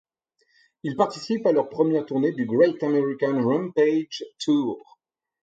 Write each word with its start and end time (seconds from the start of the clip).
Ils 0.81 0.95
participent 0.95 1.45
à 1.45 1.51
leur 1.51 1.69
première 1.69 2.07
tournée 2.07 2.31
du 2.31 2.47
Great 2.47 2.81
American 2.81 3.39
Rampage 3.47 4.25
Tour. 4.39 4.97